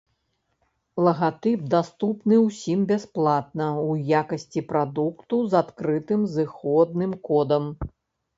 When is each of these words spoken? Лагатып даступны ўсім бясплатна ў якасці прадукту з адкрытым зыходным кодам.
Лагатып 1.07 1.67
даступны 1.73 2.39
ўсім 2.45 2.79
бясплатна 2.93 3.67
ў 3.89 4.17
якасці 4.21 4.65
прадукту 4.73 5.41
з 5.53 5.61
адкрытым 5.61 6.25
зыходным 6.39 7.17
кодам. 7.31 7.71